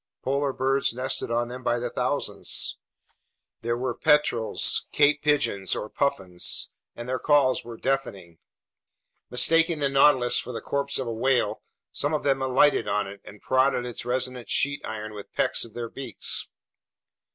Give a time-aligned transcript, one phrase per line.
[0.23, 2.75] Polar birds nested on them by the thousands.
[3.61, 8.39] These were petrels, cape pigeons, or puffins, and their calls were deafening.
[9.29, 11.61] Mistaking the Nautilus for the corpse of a whale,
[11.91, 15.75] some of them alighted on it and prodded its resonant sheet iron with pecks of
[15.75, 16.47] their beaks.